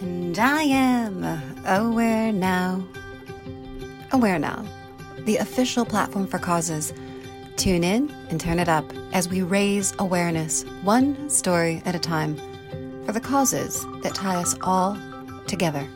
[0.00, 1.22] And I am
[1.66, 2.82] Aware Now.
[4.12, 4.64] Aware Now,
[5.26, 6.94] the official platform for causes.
[7.56, 12.36] Tune in and turn it up as we raise awareness, one story at a time,
[13.04, 14.96] for the causes that tie us all
[15.46, 15.86] together.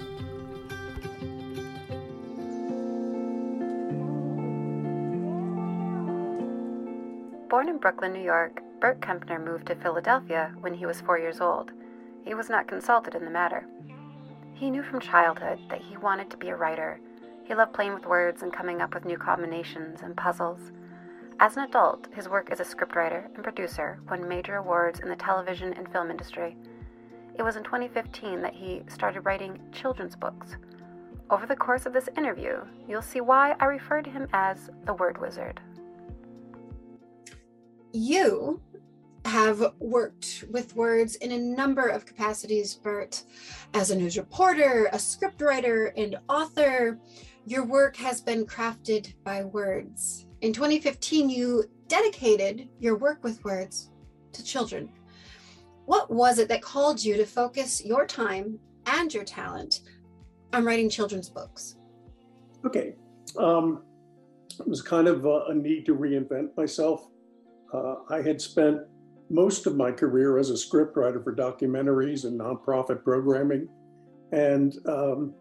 [7.48, 11.40] Born in Brooklyn, New York, Bert Kempner moved to Philadelphia when he was four years
[11.40, 11.72] old.
[12.26, 13.66] He was not consulted in the matter.
[14.54, 17.00] He knew from childhood that he wanted to be a writer.
[17.44, 20.72] He loved playing with words and coming up with new combinations and puzzles.
[21.40, 25.16] As an adult, his work as a scriptwriter and producer won major awards in the
[25.16, 26.56] television and film industry.
[27.36, 30.56] It was in 2015 that he started writing children's books.
[31.30, 34.94] Over the course of this interview, you'll see why I refer to him as the
[34.94, 35.60] word wizard.
[37.92, 38.60] You
[39.34, 43.24] have worked with words in a number of capacities, Bert,
[43.74, 47.00] as a news reporter, a scriptwriter, and author.
[47.44, 50.26] Your work has been crafted by words.
[50.42, 53.90] In 2015, you dedicated your work with words
[54.34, 54.88] to children.
[55.86, 59.80] What was it that called you to focus your time and your talent
[60.52, 61.74] on writing children's books?
[62.64, 62.94] Okay.
[63.36, 63.82] Um,
[64.60, 67.08] it was kind of a, a need to reinvent myself.
[67.72, 68.78] Uh, I had spent
[69.30, 73.68] most of my career as a scriptwriter for documentaries and nonprofit programming.
[74.32, 75.34] And um,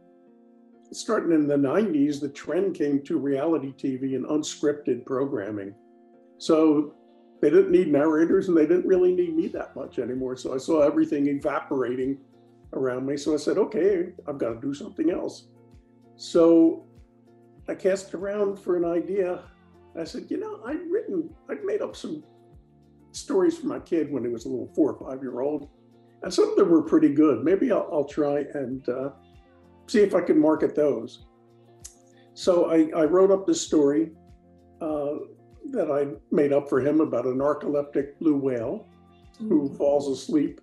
[0.92, 5.74] starting in the 90s, the trend came to reality TV and unscripted programming.
[6.38, 6.96] So
[7.42, 10.38] they didn't need narrators and they didn't really need me that much anymore.
[10.38, 12.18] So I saw everything evaporating
[12.74, 13.18] around me.
[13.18, 15.48] So I said, okay, I've got to do something else.
[16.16, 16.86] So
[17.68, 19.44] I cast around for an idea.
[20.00, 22.24] I said, you know, I'd written, I'd made up some
[23.14, 25.70] stories for my kid when he was a little four or five year old.
[26.22, 27.44] And some of them were pretty good.
[27.44, 29.10] Maybe I'll, I'll try and uh,
[29.88, 31.26] see if I can market those.
[32.34, 34.12] So I, I wrote up this story
[34.82, 35.16] uh,
[35.72, 38.88] that I made up for him about a narcoleptic blue whale
[39.38, 39.78] who mm-hmm.
[39.78, 40.62] falls asleep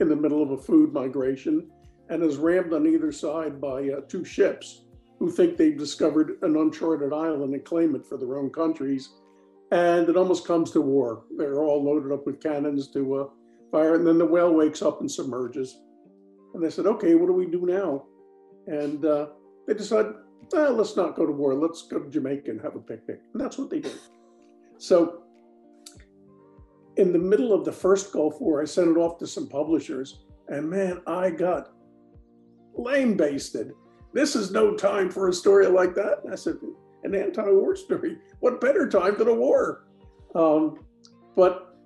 [0.00, 1.70] in the middle of a food migration
[2.08, 4.84] and is rammed on either side by uh, two ships
[5.18, 9.10] who think they've discovered an uncharted island and claim it for their own countries
[9.72, 11.24] and it almost comes to war.
[11.36, 13.28] They're all loaded up with cannons to uh,
[13.72, 15.80] fire, and then the whale wakes up and submerges.
[16.52, 18.04] And they said, "Okay, what do we do now?"
[18.66, 19.28] And uh,
[19.66, 20.12] they decided,
[20.52, 21.54] well, "Let's not go to war.
[21.54, 23.98] Let's go to Jamaica and have a picnic." And that's what they did.
[24.76, 25.22] So,
[26.98, 30.24] in the middle of the first Gulf War, I sent it off to some publishers,
[30.48, 31.72] and man, I got
[32.74, 33.72] lame basted.
[34.12, 36.24] This is no time for a story like that.
[36.24, 36.56] And I said,
[37.04, 38.18] an anti-war story.
[38.40, 39.84] What better time than a war?
[40.34, 40.80] Um,
[41.36, 41.76] but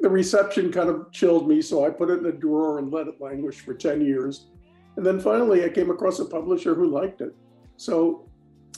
[0.00, 3.06] the reception kind of chilled me, so I put it in a drawer and let
[3.06, 4.48] it languish for 10 years.
[4.96, 7.34] And then finally, I came across a publisher who liked it.
[7.76, 8.28] So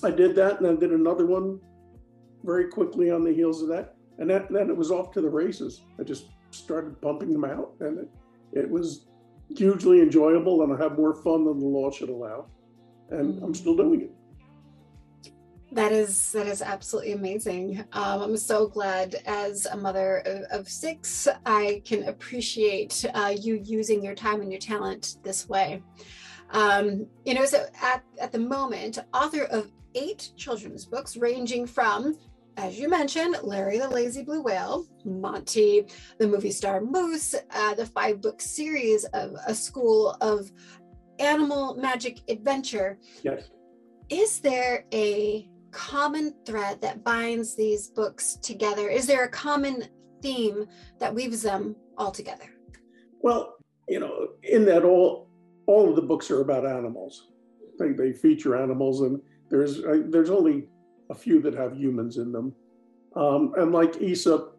[0.02, 1.60] I did that, and then did another one
[2.44, 3.96] very quickly on the heels of that.
[4.18, 5.82] And that, then it was off to the races.
[5.98, 8.08] I just started pumping them out, and it,
[8.52, 9.06] it was
[9.56, 12.46] hugely enjoyable, and I have more fun than the law should allow.
[13.10, 14.12] And I'm still doing it.
[15.72, 17.84] That is that is absolutely amazing.
[17.92, 23.60] Um, I'm so glad, as a mother of, of six, I can appreciate uh, you
[23.62, 25.80] using your time and your talent this way.
[26.50, 32.16] Um, you know, so at at the moment, author of eight children's books, ranging from,
[32.56, 35.86] as you mentioned, Larry the Lazy Blue Whale, Monty,
[36.18, 40.50] the movie star Moose, uh, the five book series of A School of
[41.20, 42.98] Animal Magic Adventure.
[43.22, 43.50] Yes.
[44.08, 48.88] Is there a common thread that binds these books together?
[48.88, 49.84] Is there a common
[50.22, 50.66] theme
[50.98, 52.46] that weaves them all together?
[53.20, 53.56] Well,
[53.88, 55.28] you know, in that all
[55.66, 57.28] all of the books are about animals.
[57.78, 59.20] They, they feature animals, and
[59.50, 60.68] there's uh, there's only
[61.10, 62.54] a few that have humans in them.
[63.16, 64.56] Um, and like Aesop,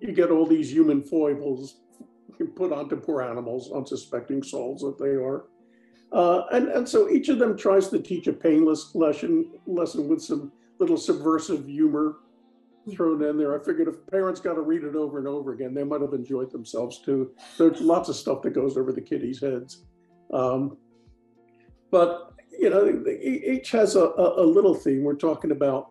[0.00, 1.80] you get all these human foibles
[2.56, 5.44] put onto poor animals, unsuspecting souls that they are.
[6.12, 10.22] Uh, and, and so each of them tries to teach a painless lesson, lesson with
[10.22, 12.16] some little subversive humor
[12.92, 13.58] thrown in there.
[13.58, 16.12] I figured if parents got to read it over and over again, they might have
[16.12, 17.32] enjoyed themselves too.
[17.58, 19.84] There's lots of stuff that goes over the kiddies' heads.
[20.32, 20.76] Um,
[21.90, 25.02] but, you know, each has a, a, little theme.
[25.02, 25.90] We're talking about,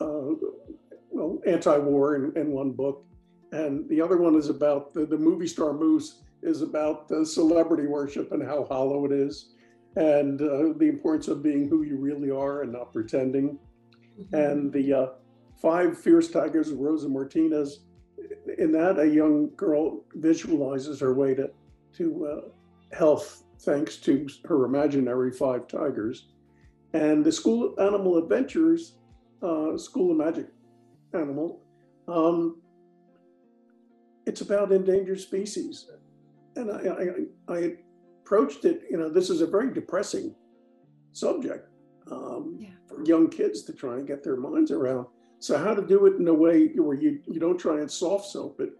[0.00, 0.34] uh,
[1.10, 3.04] well, anti war in, in one book.
[3.52, 7.86] And the other one is about the, the movie star Moose is about the celebrity
[7.86, 9.54] worship and how hollow it is,
[9.96, 13.58] and uh, the importance of being who you really are and not pretending.
[14.18, 14.34] Mm-hmm.
[14.34, 15.06] And the uh,
[15.60, 17.80] five fierce tigers of Rosa Martinez,
[18.58, 21.50] in that, a young girl visualizes her way to,
[21.96, 26.28] to uh, health thanks to her imaginary five tigers.
[26.92, 28.94] And the School of Animal Adventures,
[29.42, 30.46] uh, School of Magic
[31.12, 31.60] Animal,
[32.08, 32.60] um,
[34.26, 35.90] it's about endangered species.
[36.56, 37.72] And I, I, I,
[38.22, 40.34] approached it, you know, this is a very depressing
[41.12, 41.68] subject
[42.12, 42.68] um, yeah.
[42.86, 45.06] for young kids to try and get their minds around.
[45.40, 48.26] So how to do it in a way where you, you don't try and soft
[48.26, 48.70] soap it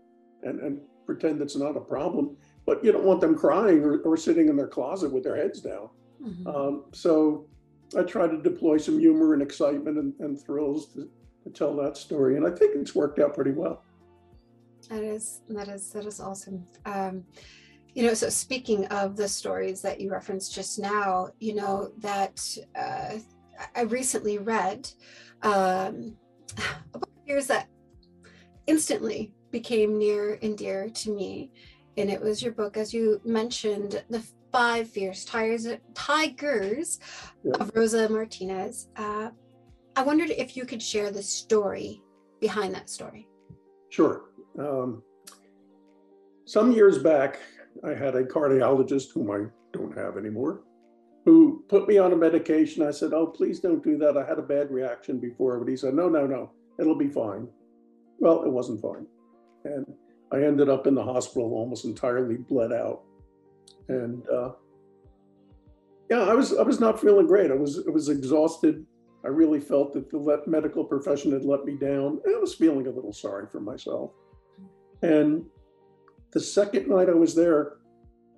[0.43, 4.16] and, and pretend it's not a problem, but you don't want them crying or, or
[4.16, 5.88] sitting in their closet with their heads down.
[6.23, 6.46] Mm-hmm.
[6.46, 7.49] Um, so
[7.99, 11.08] I try to deploy some humor and excitement and, and thrills to,
[11.44, 12.37] to tell that story.
[12.37, 13.82] And I think it's worked out pretty well.
[14.90, 16.66] That is, that is, that is awesome.
[16.84, 17.25] Um,
[17.94, 22.44] you know, so speaking of the stories that you referenced just now, you know, that
[22.76, 23.19] uh,
[23.75, 24.88] I recently read
[25.42, 26.16] um,
[26.94, 27.69] a book of yours that
[28.66, 31.52] instantly became near and dear to me.
[31.96, 36.98] And it was your book, as you mentioned, The Five Fierce Tigers, Tigers
[37.44, 37.52] yeah.
[37.60, 38.88] of Rosa Martinez.
[38.96, 39.31] Uh,
[39.96, 42.02] I wondered if you could share the story
[42.40, 43.28] behind that story.
[43.90, 44.29] Sure.
[44.58, 45.02] Um,
[46.44, 47.38] some years back,
[47.85, 50.62] I had a cardiologist whom I don't have anymore,
[51.25, 52.87] who put me on a medication.
[52.87, 54.17] I said, Oh, please don't do that.
[54.17, 57.47] I had a bad reaction before, but he said, No, no, no, it'll be fine.
[58.19, 59.06] Well, it wasn't fine.
[59.64, 59.87] And
[60.32, 63.02] I ended up in the hospital almost entirely bled out.
[63.88, 64.52] And uh,
[66.11, 67.50] yeah, I was I was not feeling great.
[67.50, 68.85] I was I was exhausted.
[69.25, 72.20] I really felt that the medical profession had let me down.
[72.26, 74.12] I was feeling a little sorry for myself.
[75.02, 75.44] And
[76.32, 77.79] the second night I was there,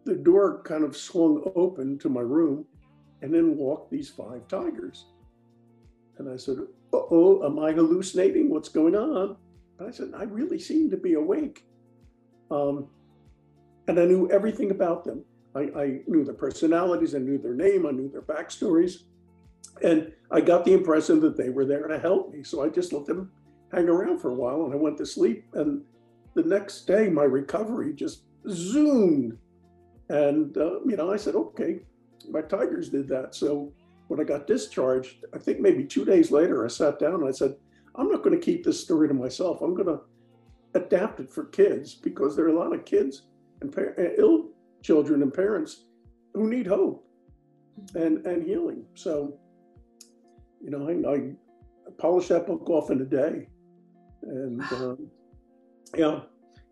[0.04, 2.64] the door kind of swung open to my room,
[3.22, 5.06] and then walked these five tigers.
[6.18, 6.56] And I said,
[6.92, 8.50] oh, am I hallucinating?
[8.50, 9.36] What's going on?
[9.78, 11.64] And I said, I really seem to be awake.
[12.50, 12.88] Um,
[13.88, 15.24] and I knew everything about them.
[15.54, 19.02] I, I, knew their personalities, I knew their name, I knew their backstories.
[19.82, 22.42] And I got the impression that they were there to help me.
[22.42, 23.30] So I just let them
[23.72, 25.44] hang around for a while and I went to sleep.
[25.54, 25.82] And
[26.34, 29.38] the next day, my recovery just zoomed.
[30.08, 31.80] And, uh, you know, I said, okay,
[32.30, 33.34] my Tigers did that.
[33.34, 33.72] So
[34.08, 37.32] when I got discharged, I think maybe two days later, I sat down and I
[37.32, 37.54] said,
[37.94, 39.60] I'm not going to keep this story to myself.
[39.60, 40.00] I'm going to
[40.74, 43.22] adapt it for kids because there are a lot of kids
[43.60, 44.50] and par- ill
[44.82, 45.84] children and parents
[46.34, 47.06] who need hope
[47.94, 48.84] and, and healing.
[48.94, 49.38] So,
[50.62, 51.32] you know, I, I
[51.98, 53.48] polished that book off in a day.
[54.22, 55.10] And, um,
[55.96, 56.20] yeah,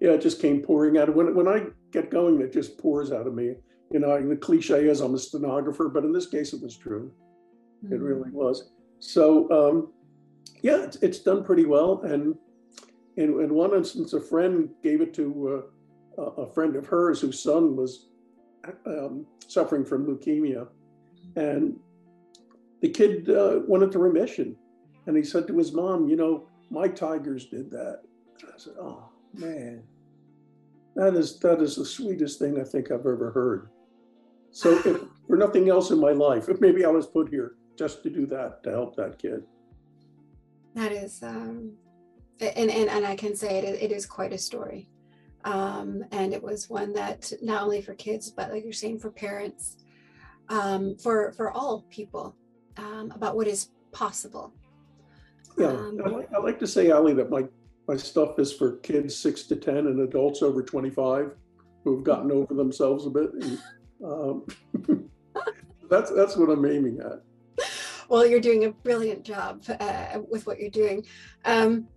[0.01, 1.15] yeah, it just came pouring out.
[1.15, 3.55] When when I get going, it just pours out of me.
[3.91, 7.13] You know, the cliche is I'm a stenographer, but in this case, it was true.
[7.85, 7.95] Mm-hmm.
[7.95, 8.71] It really was.
[9.01, 9.93] So, um,
[10.63, 12.03] yeah, it's, it's, done pretty well.
[12.03, 12.37] And
[13.17, 15.65] in, in, one instance, a friend gave it to
[16.19, 18.09] uh, a friend of hers whose son was
[18.87, 20.69] um, suffering from leukemia,
[21.37, 21.77] and
[22.83, 24.57] the kid uh, went into remission.
[25.07, 28.03] And he said to his mom, "You know, my tigers did that."
[28.49, 29.85] I said, "Oh." Man,
[30.97, 33.69] that is that is the sweetest thing I think I've ever heard.
[34.51, 38.03] So if for nothing else in my life, if maybe I was put here just
[38.03, 39.45] to do that to help that kid.
[40.75, 41.73] That is, um,
[42.41, 43.83] and and and I can say it.
[43.83, 44.89] It is quite a story,
[45.45, 49.11] um, and it was one that not only for kids, but like you're saying, for
[49.11, 49.77] parents,
[50.49, 52.37] um, for for all people,
[52.77, 54.53] um, about what is possible.
[55.59, 57.45] Yeah, um, I, like, I like to say, Ali, that my
[57.91, 61.35] my stuff is for kids six to 10 and adults over 25
[61.83, 63.33] who've gotten over themselves a bit.
[63.33, 63.59] And,
[64.05, 64.47] um,
[65.91, 67.21] that's, that's what I'm aiming at.
[68.09, 71.05] Well, you're doing a brilliant job uh, with what you're doing.
[71.45, 71.89] Um,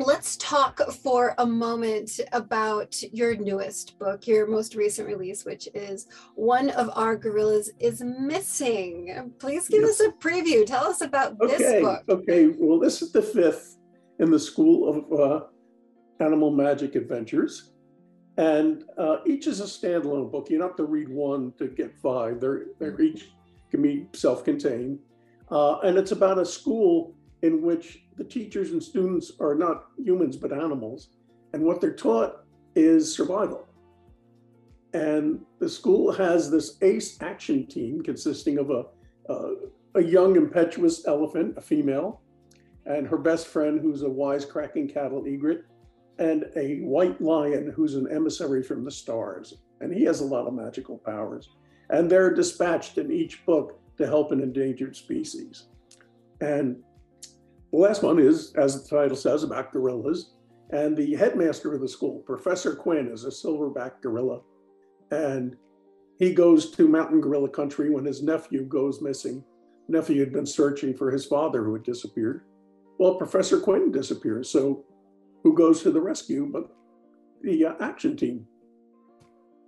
[0.00, 6.08] let's talk for a moment about your newest book, your most recent release, which is
[6.34, 9.32] One of Our Gorillas is Missing.
[9.38, 10.00] Please give yes.
[10.00, 10.66] us a preview.
[10.66, 11.56] Tell us about okay.
[11.56, 12.02] this book.
[12.08, 13.75] Okay, well, this is the fifth
[14.18, 15.46] in the School of uh,
[16.20, 17.72] Animal Magic Adventures.
[18.38, 20.50] And uh, each is a standalone book.
[20.50, 22.40] You don't have to read one to get five.
[22.40, 23.30] They're, they're each
[23.70, 24.98] can be self-contained.
[25.50, 30.36] Uh, and it's about a school in which the teachers and students are not humans,
[30.36, 31.08] but animals.
[31.52, 32.44] And what they're taught
[32.74, 33.66] is survival.
[34.92, 38.84] And the school has this ACE action team consisting of a,
[39.94, 42.20] a young, impetuous elephant, a female,
[42.86, 45.64] and her best friend, who's a wisecracking cattle egret,
[46.18, 49.54] and a white lion, who's an emissary from the stars.
[49.80, 51.50] And he has a lot of magical powers.
[51.90, 55.66] And they're dispatched in each book to help an endangered species.
[56.40, 56.82] And
[57.72, 60.32] the last one is, as the title says, about gorillas.
[60.70, 64.40] And the headmaster of the school, Professor Quinn, is a silverback gorilla.
[65.10, 65.56] And
[66.18, 69.44] he goes to mountain gorilla country when his nephew goes missing.
[69.88, 72.42] Nephew had been searching for his father who had disappeared.
[72.98, 74.50] Well, Professor Quentin disappears.
[74.50, 74.84] So
[75.42, 76.70] who goes to the rescue but
[77.42, 78.46] the uh, action team?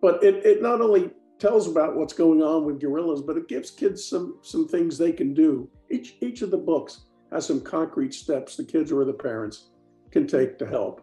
[0.01, 3.71] But it, it not only tells about what's going on with gorillas, but it gives
[3.71, 5.69] kids some some things they can do.
[5.91, 9.71] Each each of the books has some concrete steps the kids or the parents
[10.11, 11.03] can take to help.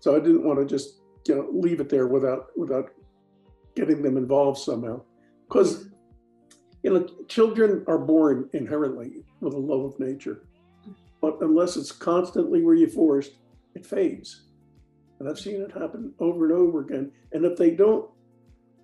[0.00, 2.90] So I didn't want to just you know leave it there without without
[3.74, 5.02] getting them involved somehow.
[5.48, 5.88] Because
[6.82, 10.44] you know, children are born inherently with a love of nature.
[11.20, 13.32] But unless it's constantly reinforced,
[13.74, 14.44] it fades.
[15.18, 17.10] And I've seen it happen over and over again.
[17.32, 18.08] And if they don't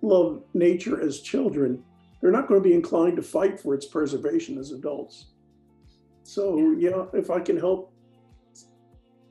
[0.01, 1.83] love nature as children,
[2.21, 5.27] they're not going to be inclined to fight for its preservation as adults.
[6.23, 7.93] So, yeah, if I can help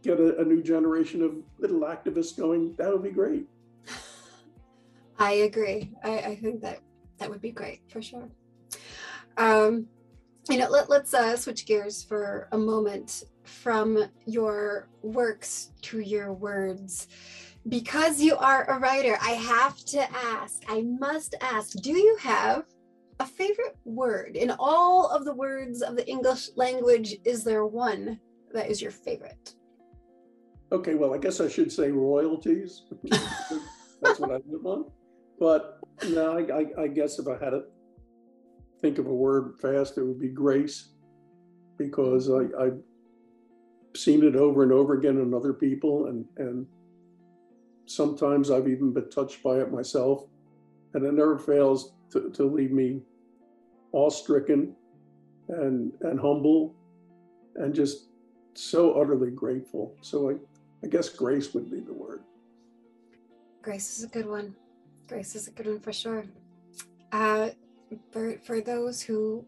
[0.03, 3.47] get a, a new generation of little activists going, that would be great.
[5.19, 5.93] I agree.
[6.05, 6.81] I, I think that
[7.19, 8.29] that would be great for sure.
[9.37, 9.89] Um,
[10.49, 16.33] you know, let, let's uh, switch gears for a moment from your works to your
[16.33, 17.09] words.
[17.69, 22.65] Because you are a writer, I have to ask, I must ask, do you have
[23.21, 24.37] a favorite word?
[24.37, 28.21] In all of the words of the English language, is there one
[28.53, 29.55] that is your favorite?
[30.73, 32.83] Okay, well, I guess I should say royalties.
[34.03, 34.85] That's what I live on.
[35.39, 37.65] But no, I, I, I guess if I had to
[38.85, 40.91] think of a word fast, it would be grace,
[41.79, 42.79] because I, I've
[43.97, 46.67] seen it over and over again in other people, and and
[47.87, 50.27] sometimes I've even been touched by it myself,
[50.93, 53.01] and it never fails to, to leave me
[53.93, 54.77] awe-stricken
[55.49, 56.75] and and humble,
[57.57, 58.09] and just
[58.53, 59.97] so utterly grateful.
[60.03, 60.35] So I,
[60.85, 62.23] I guess grace would be the word.
[63.63, 64.55] Grace is a good one.
[65.09, 66.27] Grace is a good one for sure.
[67.13, 67.49] Uh,
[68.11, 69.45] for, for those who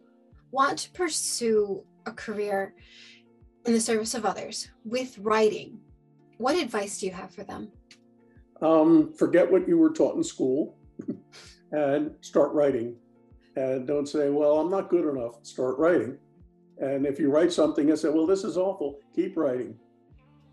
[0.50, 2.74] want to pursue a career
[3.66, 5.80] in the service of others with writing,
[6.38, 7.70] what advice do you have for them?
[8.62, 10.76] Um, forget what you were taught in school
[11.72, 12.96] and start writing.
[13.56, 15.44] And don't say, well, I'm not good enough.
[15.44, 16.18] Start writing.
[16.78, 19.74] And if you write something and say, well, this is awful, keep writing.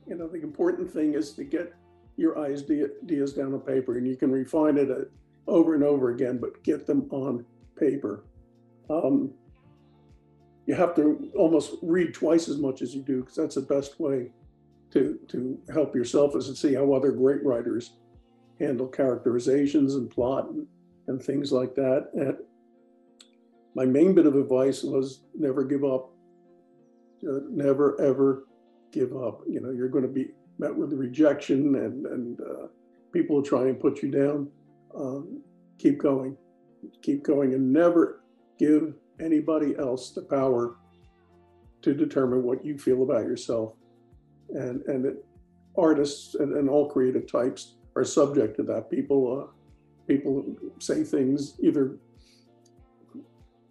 [0.08, 1.74] You know, the important thing is to get
[2.16, 5.06] your ideas down on paper and you can refine it uh,
[5.48, 7.46] over and over again, but get them on
[7.84, 8.24] paper.
[8.90, 9.34] Um,
[10.66, 14.00] you have to almost read twice as much as you do because that's the best
[14.00, 14.32] way
[14.92, 17.94] to, to help yourself is to see how other great writers
[18.60, 20.66] handle characterizations and plot and,
[21.08, 22.10] and things like that.
[22.14, 22.38] And
[23.76, 26.12] my main bit of advice was never give up.
[27.28, 28.46] Uh, never ever
[28.92, 29.42] give up.
[29.48, 32.68] You know, you're going to be met with rejection and, and uh,
[33.12, 34.50] people try and put you down,
[34.96, 35.42] um,
[35.80, 36.38] keep going,
[37.02, 38.24] keep going, and never
[38.60, 40.76] give anybody else the power
[41.82, 43.74] to determine what you feel about yourself.
[44.50, 45.26] And and it,
[45.78, 48.90] artists and, and all creative types are subject to that.
[48.90, 49.52] People uh,
[50.08, 50.46] people
[50.80, 51.98] say things either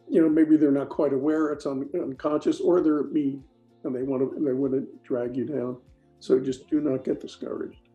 [0.08, 3.42] you know maybe they're not quite aware it's un, unconscious or they're mean
[3.84, 5.76] and they want to they want to drag you down
[6.22, 7.88] so just do not get discouraged.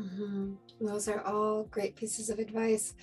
[0.00, 0.54] Mm-hmm.
[0.80, 2.94] Those are all great pieces of advice.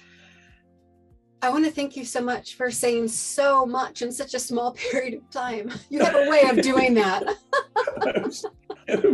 [1.45, 4.71] I want to thank you so much for saying so much in such a small
[4.91, 5.71] period of time.
[5.89, 7.23] You have a way of doing that.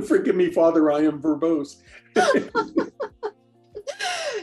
[0.07, 1.81] Forgive me, Father, I am verbose.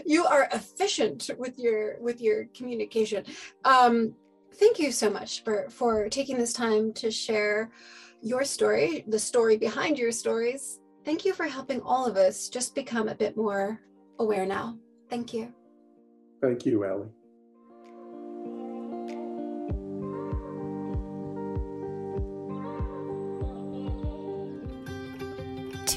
[0.07, 3.25] you are efficient with your with your communication.
[3.65, 4.15] Um,
[4.57, 7.71] thank you so much for for taking this time to share
[8.21, 12.75] your story, the story behind your stories, Thank you for helping all of us just
[12.75, 13.81] become a bit more
[14.19, 14.77] aware now.
[15.09, 15.55] Thank you.
[16.43, 17.09] Thank you, Allie.